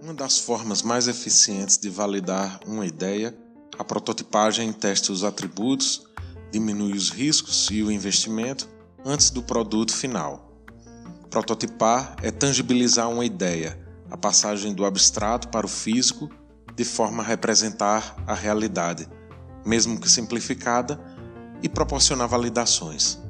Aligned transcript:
Uma 0.00 0.12
das 0.12 0.38
formas 0.38 0.82
mais 0.82 1.06
eficientes 1.06 1.78
de 1.78 1.88
validar 1.88 2.58
uma 2.66 2.84
ideia, 2.84 3.32
a 3.78 3.84
prototipagem 3.84 4.72
testa 4.72 5.12
os 5.12 5.22
atributos, 5.22 6.04
diminui 6.50 6.94
os 6.94 7.10
riscos 7.10 7.68
e 7.70 7.80
o 7.84 7.92
investimento 7.92 8.68
antes 9.04 9.30
do 9.30 9.40
produto 9.40 9.94
final. 9.94 10.52
Prototipar 11.30 12.16
é 12.20 12.32
tangibilizar 12.32 13.08
uma 13.08 13.24
ideia, 13.24 13.78
a 14.10 14.16
passagem 14.16 14.74
do 14.74 14.84
abstrato 14.84 15.46
para 15.48 15.64
o 15.64 15.68
físico, 15.68 16.28
de 16.74 16.84
forma 16.84 17.22
a 17.22 17.26
representar 17.26 18.16
a 18.26 18.34
realidade, 18.34 19.08
mesmo 19.64 20.00
que 20.00 20.10
simplificada, 20.10 21.00
e 21.62 21.68
proporcionar 21.68 22.26
validações. 22.26 23.23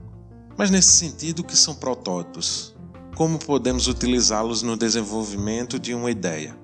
Mas 0.57 0.71
nesse 0.71 0.91
sentido, 0.91 1.41
o 1.41 1.45
que 1.45 1.57
são 1.57 1.75
protótipos? 1.75 2.75
Como 3.16 3.38
podemos 3.41 3.88
utilizá-los 3.88 4.62
no 4.62 4.77
desenvolvimento 4.77 5.80
de 5.80 5.92
uma 5.95 6.10
ideia? 6.10 6.56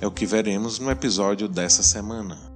É 0.00 0.06
o 0.06 0.12
que 0.12 0.24
veremos 0.24 0.78
no 0.78 0.90
episódio 0.90 1.48
dessa 1.48 1.82
semana. 1.82 2.54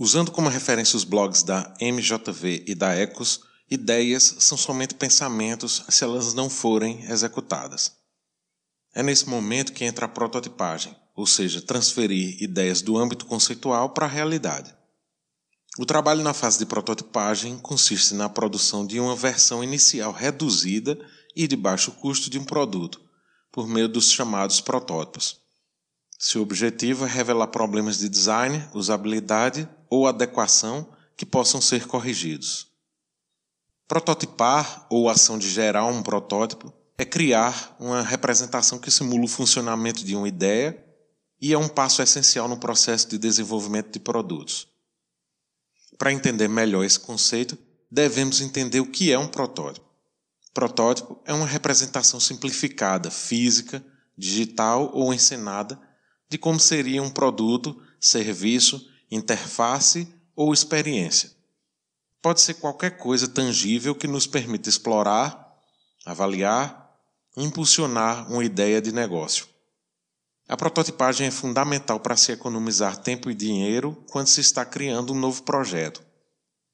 Usando 0.00 0.30
como 0.30 0.48
referência 0.48 0.96
os 0.96 1.04
blogs 1.04 1.42
da 1.42 1.74
MJV 1.78 2.64
e 2.66 2.74
da 2.74 2.94
Ecos, 2.94 3.40
ideias 3.70 4.36
são 4.38 4.56
somente 4.56 4.94
pensamentos 4.94 5.84
se 5.90 6.04
elas 6.04 6.32
não 6.32 6.48
forem 6.48 7.04
executadas. 7.04 7.97
É 8.94 9.02
nesse 9.02 9.28
momento 9.28 9.72
que 9.72 9.84
entra 9.84 10.06
a 10.06 10.08
prototipagem, 10.08 10.96
ou 11.14 11.26
seja, 11.26 11.60
transferir 11.60 12.42
ideias 12.42 12.80
do 12.80 12.96
âmbito 12.96 13.26
conceitual 13.26 13.90
para 13.90 14.06
a 14.06 14.08
realidade. 14.08 14.74
O 15.78 15.86
trabalho 15.86 16.22
na 16.22 16.34
fase 16.34 16.58
de 16.58 16.66
prototipagem 16.66 17.58
consiste 17.58 18.14
na 18.14 18.28
produção 18.28 18.86
de 18.86 18.98
uma 18.98 19.14
versão 19.14 19.62
inicial 19.62 20.12
reduzida 20.12 20.98
e 21.36 21.46
de 21.46 21.54
baixo 21.54 21.92
custo 21.92 22.28
de 22.28 22.38
um 22.38 22.44
produto, 22.44 23.00
por 23.52 23.68
meio 23.68 23.88
dos 23.88 24.10
chamados 24.10 24.60
protótipos. 24.60 25.40
Seu 26.18 26.42
objetivo 26.42 27.04
é 27.04 27.08
revelar 27.08 27.46
problemas 27.46 27.98
de 27.98 28.08
design, 28.08 28.68
usabilidade 28.74 29.68
ou 29.88 30.08
adequação 30.08 30.88
que 31.16 31.24
possam 31.24 31.60
ser 31.60 31.86
corrigidos. 31.86 32.66
Prototipar 33.86 34.86
ou 34.90 35.08
ação 35.08 35.38
de 35.38 35.48
gerar 35.48 35.86
um 35.86 36.02
protótipo 36.02 36.72
é 36.98 37.04
criar 37.04 37.76
uma 37.78 38.02
representação 38.02 38.78
que 38.78 38.90
simula 38.90 39.24
o 39.24 39.28
funcionamento 39.28 40.04
de 40.04 40.16
uma 40.16 40.28
ideia 40.28 40.84
e 41.40 41.52
é 41.52 41.58
um 41.58 41.68
passo 41.68 42.02
essencial 42.02 42.48
no 42.48 42.58
processo 42.58 43.08
de 43.08 43.16
desenvolvimento 43.16 43.92
de 43.92 44.00
produtos. 44.00 44.66
Para 45.96 46.12
entender 46.12 46.48
melhor 46.48 46.84
esse 46.84 46.98
conceito, 46.98 47.56
devemos 47.88 48.40
entender 48.40 48.80
o 48.80 48.90
que 48.90 49.12
é 49.12 49.18
um 49.18 49.28
protótipo. 49.28 49.86
Protótipo 50.52 51.22
é 51.24 51.32
uma 51.32 51.46
representação 51.46 52.18
simplificada, 52.18 53.12
física, 53.12 53.84
digital 54.16 54.90
ou 54.92 55.14
encenada 55.14 55.80
de 56.28 56.36
como 56.36 56.58
seria 56.58 57.00
um 57.00 57.10
produto, 57.10 57.80
serviço, 58.00 58.84
interface 59.08 60.12
ou 60.34 60.52
experiência. 60.52 61.30
Pode 62.20 62.40
ser 62.40 62.54
qualquer 62.54 62.98
coisa 62.98 63.28
tangível 63.28 63.94
que 63.94 64.08
nos 64.08 64.26
permita 64.26 64.68
explorar, 64.68 65.48
avaliar, 66.04 66.87
impulsionar 67.36 68.30
uma 68.30 68.44
ideia 68.44 68.80
de 68.80 68.92
negócio. 68.92 69.46
A 70.48 70.56
prototipagem 70.56 71.26
é 71.26 71.30
fundamental 71.30 72.00
para 72.00 72.16
se 72.16 72.32
economizar 72.32 72.96
tempo 72.96 73.30
e 73.30 73.34
dinheiro 73.34 74.02
quando 74.10 74.28
se 74.28 74.40
está 74.40 74.64
criando 74.64 75.12
um 75.12 75.18
novo 75.18 75.42
projeto, 75.42 76.02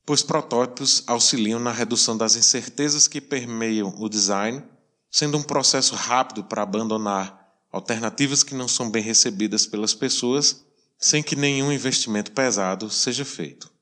pois 0.06 0.22
protótipos 0.22 1.03
auxiliam 1.06 1.59
na 1.59 1.72
redução 1.72 2.16
das 2.16 2.37
incertezas 2.37 3.09
que 3.09 3.20
permeiam 3.20 3.93
o 3.98 4.09
design, 4.09 4.62
sendo 5.10 5.37
um 5.37 5.43
processo 5.43 5.94
rápido 5.97 6.44
para 6.44 6.62
abandonar 6.62 7.44
alternativas 7.72 8.44
que 8.44 8.54
não 8.54 8.69
são 8.69 8.88
bem 8.88 9.03
recebidas 9.03 9.66
pelas 9.66 9.93
pessoas, 9.93 10.64
sem 10.97 11.22
que 11.22 11.34
nenhum 11.34 11.72
investimento 11.72 12.31
pesado 12.31 12.88
seja 12.88 13.25
feito. 13.25 13.72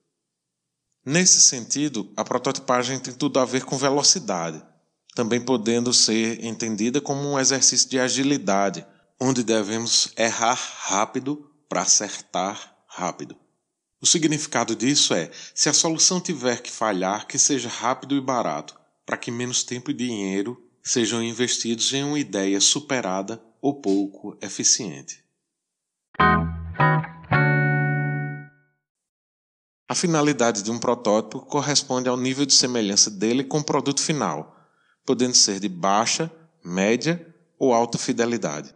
Nesse 1.04 1.40
sentido, 1.40 2.10
a 2.16 2.24
prototipagem 2.24 2.98
tem 2.98 3.12
tudo 3.12 3.38
a 3.38 3.44
ver 3.44 3.64
com 3.64 3.76
velocidade, 3.76 4.64
também 5.14 5.40
podendo 5.40 5.92
ser 5.92 6.44
entendida 6.44 7.00
como 7.00 7.20
um 7.20 7.38
exercício 7.38 7.88
de 7.88 7.98
agilidade, 7.98 8.86
onde 9.20 9.44
devemos 9.44 10.12
errar 10.16 10.54
rápido 10.54 11.50
para 11.68 11.82
acertar 11.82 12.76
rápido. 12.86 13.36
O 14.00 14.06
significado 14.06 14.74
disso 14.74 15.14
é: 15.14 15.30
se 15.54 15.68
a 15.68 15.72
solução 15.72 16.20
tiver 16.20 16.60
que 16.60 16.70
falhar, 16.70 17.26
que 17.26 17.38
seja 17.38 17.68
rápido 17.68 18.16
e 18.16 18.20
barato, 18.20 18.78
para 19.06 19.16
que 19.16 19.30
menos 19.30 19.62
tempo 19.62 19.90
e 19.90 19.94
dinheiro 19.94 20.60
sejam 20.82 21.22
investidos 21.22 21.92
em 21.92 22.02
uma 22.02 22.18
ideia 22.18 22.60
superada 22.60 23.40
ou 23.60 23.80
pouco 23.80 24.36
eficiente. 24.42 25.22
A 29.88 29.94
finalidade 29.94 30.62
de 30.62 30.70
um 30.70 30.78
protótipo 30.78 31.40
corresponde 31.40 32.08
ao 32.08 32.16
nível 32.16 32.46
de 32.46 32.54
semelhança 32.54 33.10
dele 33.10 33.44
com 33.44 33.58
o 33.58 33.64
produto 33.64 34.00
final, 34.00 34.61
podendo 35.04 35.34
ser 35.34 35.60
de 35.60 35.68
baixa, 35.68 36.30
média 36.64 37.26
ou 37.58 37.72
alta 37.72 37.98
fidelidade. 37.98 38.74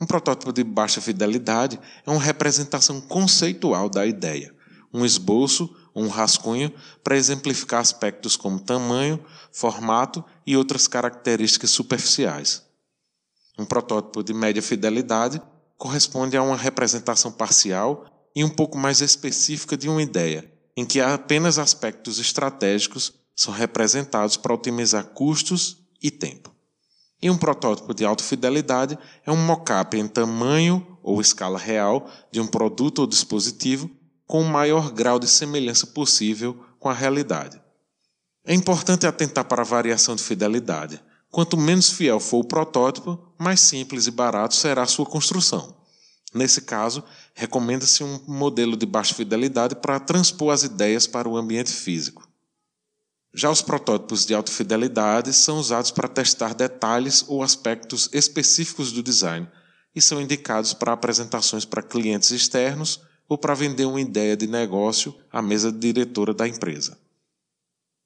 Um 0.00 0.06
protótipo 0.06 0.52
de 0.52 0.62
baixa 0.62 1.00
fidelidade 1.00 1.78
é 2.06 2.10
uma 2.10 2.20
representação 2.20 3.00
conceitual 3.00 3.88
da 3.88 4.06
ideia, 4.06 4.54
um 4.92 5.04
esboço 5.04 5.74
ou 5.92 6.04
um 6.04 6.08
rascunho 6.08 6.72
para 7.02 7.16
exemplificar 7.16 7.80
aspectos 7.80 8.36
como 8.36 8.60
tamanho, 8.60 9.22
formato 9.52 10.24
e 10.46 10.56
outras 10.56 10.86
características 10.86 11.70
superficiais. 11.70 12.62
Um 13.58 13.64
protótipo 13.64 14.22
de 14.22 14.32
média 14.32 14.62
fidelidade 14.62 15.42
corresponde 15.76 16.36
a 16.36 16.42
uma 16.42 16.56
representação 16.56 17.32
parcial 17.32 18.06
e 18.34 18.44
um 18.44 18.48
pouco 18.48 18.78
mais 18.78 19.00
específica 19.00 19.76
de 19.76 19.88
uma 19.88 20.00
ideia, 20.00 20.48
em 20.76 20.84
que 20.84 21.00
apenas 21.00 21.58
aspectos 21.58 22.20
estratégicos 22.20 23.12
são 23.38 23.54
representados 23.54 24.36
para 24.36 24.54
otimizar 24.54 25.04
custos 25.04 25.78
e 26.02 26.10
tempo. 26.10 26.52
E 27.22 27.30
um 27.30 27.38
protótipo 27.38 27.94
de 27.94 28.04
alta 28.04 28.24
fidelidade 28.24 28.98
é 29.24 29.30
um 29.30 29.36
mockup 29.36 29.96
em 29.96 30.08
tamanho 30.08 30.98
ou 31.02 31.20
escala 31.20 31.58
real 31.58 32.10
de 32.32 32.40
um 32.40 32.46
produto 32.46 33.00
ou 33.00 33.06
dispositivo 33.06 33.90
com 34.26 34.42
o 34.42 34.48
maior 34.48 34.90
grau 34.90 35.18
de 35.18 35.28
semelhança 35.28 35.86
possível 35.86 36.58
com 36.78 36.88
a 36.88 36.94
realidade. 36.94 37.60
É 38.44 38.54
importante 38.54 39.06
atentar 39.06 39.44
para 39.44 39.62
a 39.62 39.64
variação 39.64 40.16
de 40.16 40.22
fidelidade, 40.22 41.00
Quanto 41.30 41.56
menos 41.56 41.90
fiel 41.90 42.18
for 42.18 42.38
o 42.38 42.44
protótipo, 42.44 43.18
mais 43.38 43.60
simples 43.60 44.06
e 44.06 44.10
barato 44.10 44.54
será 44.54 44.82
a 44.82 44.86
sua 44.86 45.04
construção. 45.04 45.76
Nesse 46.34 46.62
caso, 46.62 47.02
recomenda-se 47.34 48.02
um 48.02 48.20
modelo 48.26 48.76
de 48.76 48.86
baixa 48.86 49.14
fidelidade 49.14 49.74
para 49.76 50.00
transpor 50.00 50.52
as 50.52 50.62
ideias 50.62 51.06
para 51.06 51.28
o 51.28 51.36
ambiente 51.36 51.70
físico. 51.70 52.27
Já 53.34 53.50
os 53.50 53.62
protótipos 53.62 54.24
de 54.24 54.34
alta 54.34 54.50
fidelidade 54.50 55.32
são 55.32 55.58
usados 55.58 55.90
para 55.90 56.08
testar 56.08 56.54
detalhes 56.54 57.24
ou 57.28 57.42
aspectos 57.42 58.08
específicos 58.12 58.90
do 58.90 59.02
design 59.02 59.48
e 59.94 60.00
são 60.00 60.20
indicados 60.20 60.72
para 60.72 60.92
apresentações 60.92 61.64
para 61.64 61.82
clientes 61.82 62.30
externos 62.30 63.00
ou 63.28 63.36
para 63.36 63.54
vender 63.54 63.84
uma 63.84 64.00
ideia 64.00 64.36
de 64.36 64.46
negócio 64.46 65.14
à 65.30 65.42
mesa 65.42 65.70
diretora 65.70 66.32
da 66.32 66.48
empresa. 66.48 66.98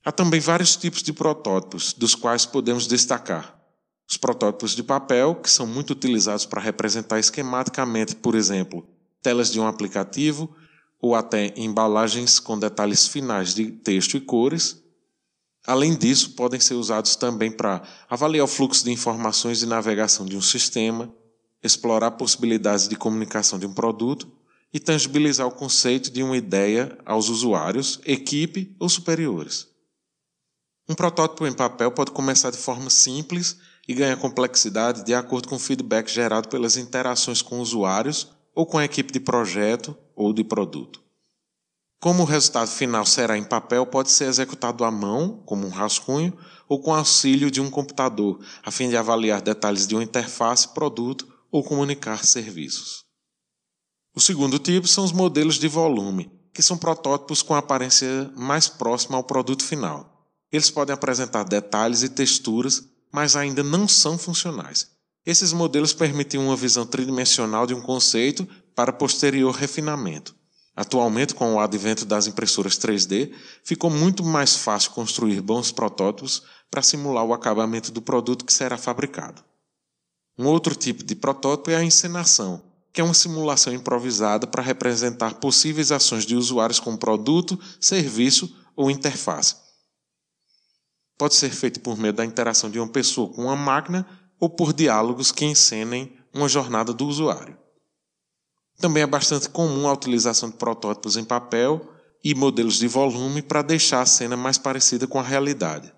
Há 0.05 0.11
também 0.11 0.41
vários 0.41 0.75
tipos 0.75 1.03
de 1.03 1.13
protótipos, 1.13 1.93
dos 1.93 2.17
quais 2.17 2.45
podemos 2.45 2.89
destacar. 2.89 3.57
Os 4.09 4.17
protótipos 4.17 4.75
de 4.75 4.83
papel, 4.83 5.37
que 5.37 5.49
são 5.49 5.65
muito 5.65 5.91
utilizados 5.91 6.45
para 6.45 6.61
representar 6.61 7.21
esquematicamente, 7.21 8.17
por 8.17 8.35
exemplo, 8.35 8.85
telas 9.23 9.51
de 9.51 9.61
um 9.61 9.67
aplicativo 9.67 10.53
ou 11.01 11.15
até 11.15 11.55
embalagens 11.57 12.41
com 12.41 12.59
detalhes 12.59 13.07
finais 13.07 13.55
de 13.55 13.71
texto 13.71 14.17
e 14.17 14.21
cores. 14.21 14.82
Além 15.67 15.95
disso, 15.95 16.31
podem 16.31 16.59
ser 16.59 16.75
usados 16.75 17.15
também 17.15 17.51
para 17.51 17.83
avaliar 18.11 18.45
o 18.45 18.49
fluxo 18.49 18.85
de 18.85 18.91
informações 18.91 19.63
e 19.63 19.67
navegação 19.67 20.27
de 20.27 20.37
um 20.37 20.43
sistema, 20.43 21.13
explorar 21.63 22.13
possibilidades 22.13 22.89
de 22.89 22.97
comunicação 22.97 23.59
de 23.59 23.67
um 23.67 23.73
produto 23.73 24.31
e 24.73 24.81
tangibilizar 24.81 25.47
o 25.47 25.53
conceito 25.53 26.11
de 26.11 26.23
uma 26.23 26.37
ideia 26.37 26.99
aos 27.05 27.29
usuários, 27.29 28.01
equipe 28.05 28.75
ou 28.81 28.89
superiores. 28.89 29.69
Um 30.89 30.95
protótipo 30.95 31.47
em 31.47 31.53
papel 31.53 31.93
pode 31.93 32.11
começar 32.11 32.51
de 32.51 32.59
forma 32.59 32.91
simples 32.91 33.59
e 33.87 33.95
ganhar 33.95 34.17
complexidade 34.17 35.05
de 35.05 35.15
acordo 35.15 35.49
com 35.49 35.57
o 35.57 35.61
feedback 35.61 36.09
gerado 36.09 36.49
pelas 36.49 36.77
interações 36.77 37.41
com 37.41 37.61
usuários 37.61 38.33
ou 38.55 38.67
com 38.67 38.79
a 38.79 38.85
equipe 38.85 39.13
de 39.13 39.21
projeto 39.21 39.97
ou 40.15 40.33
de 40.33 40.43
produto. 40.43 41.02
Como 42.03 42.25
o 42.25 42.27
resultado 42.27 42.67
final 42.67 43.07
será 43.07 43.39
em 43.39 43.45
papel, 43.45 43.87
pode 43.87 44.11
ser 44.11 44.25
executado 44.25 44.83
à 44.83 44.91
mão, 44.91 45.41
como 45.47 45.65
um 45.65 45.71
rascunho, 45.71 46.37
ou 46.69 46.83
com 46.83 46.93
auxílio 46.93 47.49
de 47.49 47.61
um 47.61 47.71
computador, 47.71 48.41
a 48.65 48.73
fim 48.73 48.89
de 48.89 48.97
avaliar 48.97 49.41
detalhes 49.41 49.87
de 49.87 49.95
uma 49.95 50.03
interface, 50.03 50.67
produto 50.75 51.33
ou 51.49 51.63
comunicar 51.63 52.25
serviços. 52.25 53.05
O 54.17 54.21
segundo 54.21 54.59
tipo 54.59 54.89
são 54.89 55.05
os 55.05 55.13
modelos 55.13 55.61
de 55.61 55.69
volume, 55.69 56.29
que 56.53 56.61
são 56.61 56.77
protótipos 56.77 57.41
com 57.41 57.55
aparência 57.55 58.29
mais 58.37 58.67
próxima 58.67 59.17
ao 59.17 59.23
produto 59.23 59.63
final. 59.63 60.27
Eles 60.51 60.71
podem 60.71 60.93
apresentar 60.93 61.45
detalhes 61.45 62.03
e 62.03 62.09
texturas, 62.09 62.83
mas 63.13 63.37
ainda 63.37 63.63
não 63.63 63.87
são 63.87 64.19
funcionais. 64.19 64.91
Esses 65.25 65.53
modelos 65.53 65.93
permitem 65.93 66.41
uma 66.41 66.57
visão 66.57 66.85
tridimensional 66.85 67.65
de 67.65 67.75
um 67.75 67.81
conceito 67.81 68.45
para 68.75 68.93
posterior 68.93 69.55
refinamento. 69.55 70.42
Atualmente, 70.75 71.35
com 71.35 71.55
o 71.55 71.61
advento 71.61 72.07
das 72.07 72.27
impressoras 72.27 72.79
3D, 72.79 73.33
ficou 73.63 73.91
muito 73.91 74.25
mais 74.25 74.57
fácil 74.57 74.93
construir 74.93 75.41
bons 75.41 75.71
protótipos 75.71 76.43
para 76.71 76.81
simular 76.81 77.25
o 77.25 77.35
acabamento 77.35 77.93
do 77.93 78.01
produto 78.01 78.45
que 78.45 78.53
será 78.53 78.79
fabricado. 78.79 79.45
Um 80.39 80.47
outro 80.47 80.75
tipo 80.75 81.05
de 81.05 81.15
protótipo 81.15 81.71
é 81.71 81.77
a 81.77 81.85
encenação, 81.85 82.63
que 82.91 83.03
é 83.03 83.05
uma 83.05 83.13
simulação 83.13 83.73
improvisada 83.75 84.47
para 84.47 84.63
representar 84.63 85.35
possíveis 85.35 85.93
ações 85.93 86.25
de 86.25 86.35
usuários 86.35 86.81
com 86.81 86.97
produto, 86.97 87.59
serviço 87.79 88.57
ou 88.75 88.91
interface. 88.91 89.57
Pode 91.19 91.35
ser 91.35 91.51
feito 91.51 91.81
por 91.81 91.99
meio 91.99 92.15
da 92.15 92.25
interação 92.25 92.71
de 92.71 92.79
uma 92.79 92.89
pessoa 92.89 93.33
com 93.33 93.43
uma 93.45 93.57
máquina 93.57 94.07
ou 94.41 94.49
por 94.49 94.73
diálogos 94.73 95.31
que 95.31 95.45
encenem 95.45 96.17
uma 96.33 96.49
jornada 96.49 96.95
do 96.95 97.07
usuário. 97.07 97.62
Também 98.79 99.03
é 99.03 99.07
bastante 99.07 99.49
comum 99.49 99.89
a 99.89 99.93
utilização 99.93 100.51
de 100.51 100.57
protótipos 100.57 101.17
em 101.17 101.25
papel 101.25 101.89
e 102.25 102.35
modelos 102.35 102.79
de 102.79 102.87
volume 102.87 103.43
para 103.43 103.63
deixar 103.63 104.03
a 104.03 104.07
cena 104.07 104.37
mais 104.37 104.59
parecida 104.59 105.07
com 105.07 105.19
a 105.19 105.23
realidade. 105.23 105.93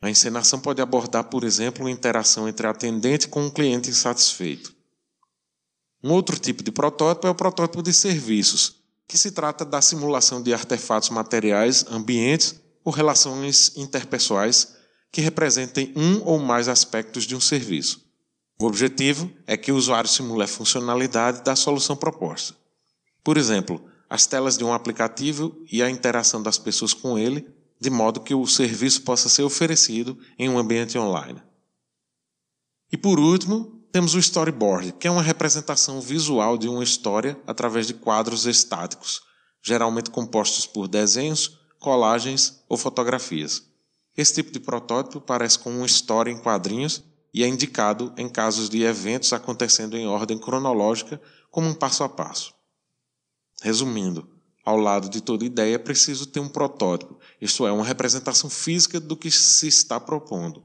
A 0.00 0.10
encenação 0.10 0.58
pode 0.58 0.82
abordar, 0.82 1.24
por 1.24 1.44
exemplo, 1.44 1.84
uma 1.84 1.90
interação 1.90 2.48
entre 2.48 2.66
atendente 2.66 3.28
com 3.28 3.44
um 3.44 3.50
cliente 3.50 3.88
insatisfeito. 3.88 4.74
Um 6.02 6.10
outro 6.10 6.36
tipo 6.38 6.64
de 6.64 6.72
protótipo 6.72 7.28
é 7.28 7.30
o 7.30 7.34
protótipo 7.34 7.82
de 7.82 7.92
serviços, 7.92 8.82
que 9.06 9.16
se 9.16 9.30
trata 9.30 9.64
da 9.64 9.80
simulação 9.80 10.42
de 10.42 10.52
artefatos 10.52 11.10
materiais, 11.10 11.84
ambientes 11.88 12.60
ou 12.84 12.92
relações 12.92 13.76
interpessoais 13.76 14.74
que 15.12 15.20
representem 15.20 15.92
um 15.94 16.24
ou 16.24 16.38
mais 16.40 16.66
aspectos 16.66 17.24
de 17.24 17.36
um 17.36 17.40
serviço. 17.40 18.00
O 18.62 18.66
objetivo 18.66 19.28
é 19.44 19.56
que 19.56 19.72
o 19.72 19.76
usuário 19.76 20.08
simule 20.08 20.44
a 20.44 20.46
funcionalidade 20.46 21.42
da 21.42 21.56
solução 21.56 21.96
proposta. 21.96 22.54
Por 23.24 23.36
exemplo, 23.36 23.84
as 24.08 24.24
telas 24.24 24.56
de 24.56 24.62
um 24.62 24.72
aplicativo 24.72 25.60
e 25.68 25.82
a 25.82 25.90
interação 25.90 26.40
das 26.40 26.58
pessoas 26.58 26.94
com 26.94 27.18
ele, 27.18 27.44
de 27.80 27.90
modo 27.90 28.20
que 28.20 28.36
o 28.36 28.46
serviço 28.46 29.02
possa 29.02 29.28
ser 29.28 29.42
oferecido 29.42 30.16
em 30.38 30.48
um 30.48 30.56
ambiente 30.56 30.96
online. 30.96 31.42
E 32.92 32.96
por 32.96 33.18
último, 33.18 33.84
temos 33.90 34.14
o 34.14 34.20
storyboard, 34.20 34.92
que 34.92 35.08
é 35.08 35.10
uma 35.10 35.22
representação 35.22 36.00
visual 36.00 36.56
de 36.56 36.68
uma 36.68 36.84
história 36.84 37.36
através 37.44 37.88
de 37.88 37.94
quadros 37.94 38.46
estáticos, 38.46 39.22
geralmente 39.60 40.08
compostos 40.08 40.66
por 40.66 40.86
desenhos, 40.86 41.58
colagens 41.80 42.62
ou 42.68 42.76
fotografias. 42.76 43.64
Esse 44.16 44.34
tipo 44.34 44.52
de 44.52 44.60
protótipo 44.60 45.20
parece 45.20 45.58
com 45.58 45.70
uma 45.78 45.86
história 45.86 46.30
em 46.30 46.38
quadrinhos 46.38 47.02
e 47.32 47.42
é 47.42 47.48
indicado 47.48 48.12
em 48.16 48.28
casos 48.28 48.68
de 48.68 48.82
eventos 48.82 49.32
acontecendo 49.32 49.96
em 49.96 50.06
ordem 50.06 50.38
cronológica, 50.38 51.20
como 51.50 51.68
um 51.68 51.74
passo 51.74 52.04
a 52.04 52.08
passo. 52.08 52.54
Resumindo, 53.62 54.28
ao 54.64 54.76
lado 54.76 55.08
de 55.08 55.20
toda 55.20 55.44
ideia 55.44 55.74
é 55.74 55.78
preciso 55.78 56.26
ter 56.26 56.40
um 56.40 56.48
protótipo, 56.48 57.18
isto 57.40 57.66
é, 57.66 57.72
uma 57.72 57.84
representação 57.84 58.50
física 58.50 59.00
do 59.00 59.16
que 59.16 59.30
se 59.30 59.66
está 59.66 59.98
propondo. 59.98 60.64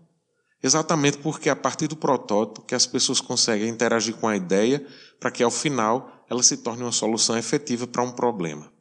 Exatamente 0.62 1.19
porque 1.19 1.50
é 1.50 1.52
a 1.52 1.56
partir 1.56 1.88
do 1.88 1.96
protótipo 1.96 2.66
que 2.66 2.75
as 2.75 2.86
pessoas 2.86 3.22
conseguem 3.22 3.69
interagir 3.69 4.16
com 4.16 4.28
a 4.28 4.36
ideia 4.36 4.86
para 5.19 5.31
que 5.31 5.44
ao 5.44 5.52
final 5.52 6.25
ela 6.30 6.44
se 6.44 6.58
torne 6.58 6.84
uma 6.84 6.92
solução 6.92 7.38
efetiva 7.38 7.88
para 7.88 8.04
um 8.04 8.12
problema. 8.12 8.72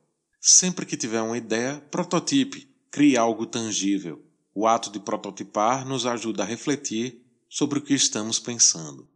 Sempre 0.41 0.87
que 0.87 0.97
tiver 0.97 1.21
uma 1.21 1.37
ideia, 1.37 1.83
prototipe, 1.91 2.69
crie 2.91 3.17
algo 3.17 3.47
tangível. 3.47 4.23
O 4.55 4.67
ato 4.67 4.91
de 4.91 4.99
prototipar 4.99 5.87
nos 5.87 6.07
ajuda 6.07 6.43
a 6.43 6.47
refletir 6.47 7.26
sobre 7.49 7.79
o 7.79 7.83
que 7.83 7.95
estamos 7.95 8.39
pensando. 8.39 9.09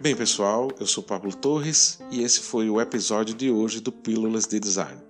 Bem, 0.00 0.14
pessoal, 0.14 0.70
eu 0.78 0.86
sou 0.86 1.02
Pablo 1.02 1.34
Torres 1.34 1.98
e 2.10 2.22
esse 2.22 2.40
foi 2.40 2.70
o 2.70 2.80
episódio 2.80 3.34
de 3.34 3.50
hoje 3.50 3.80
do 3.80 3.90
Pílulas 3.90 4.46
de 4.46 4.60
Design. 4.60 5.00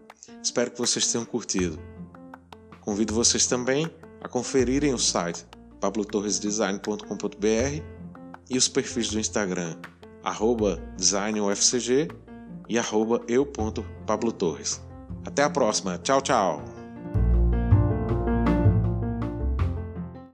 Espero 0.43 0.71
que 0.71 0.79
vocês 0.79 1.13
tenham 1.13 1.25
curtido. 1.25 1.79
Convido 2.81 3.13
vocês 3.13 3.47
também 3.47 3.91
a 4.21 4.29
conferirem 4.29 4.95
o 4.95 4.99
site 4.99 5.45
pablotorresdesign.com.br 5.81 7.83
e 8.51 8.57
os 8.57 8.67
perfis 8.67 9.11
do 9.11 9.21
Instagram 9.21 9.77
designufcg 10.97 12.09
e 12.69 12.77
eu.pablotorres. 13.29 14.81
Até 15.25 15.43
a 15.43 15.51
próxima. 15.51 15.99
Tchau, 15.99 16.21
tchau. 16.21 16.78